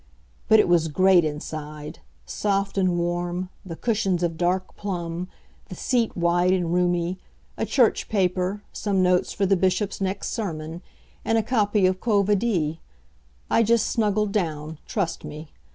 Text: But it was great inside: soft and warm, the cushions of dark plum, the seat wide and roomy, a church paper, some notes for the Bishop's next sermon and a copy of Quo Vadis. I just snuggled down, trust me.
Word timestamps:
But 0.47 0.59
it 0.59 0.67
was 0.67 0.87
great 0.87 1.23
inside: 1.23 1.99
soft 2.25 2.75
and 2.75 2.97
warm, 2.97 3.49
the 3.63 3.75
cushions 3.75 4.23
of 4.23 4.35
dark 4.35 4.75
plum, 4.75 5.27
the 5.69 5.75
seat 5.75 6.17
wide 6.17 6.51
and 6.53 6.73
roomy, 6.73 7.19
a 7.55 7.67
church 7.67 8.09
paper, 8.09 8.63
some 8.73 9.03
notes 9.03 9.31
for 9.31 9.45
the 9.45 9.55
Bishop's 9.55 10.01
next 10.01 10.29
sermon 10.29 10.81
and 11.23 11.37
a 11.37 11.43
copy 11.43 11.85
of 11.85 11.99
Quo 12.01 12.23
Vadis. 12.23 12.77
I 13.47 13.61
just 13.61 13.91
snuggled 13.91 14.31
down, 14.31 14.79
trust 14.87 15.23
me. 15.23 15.51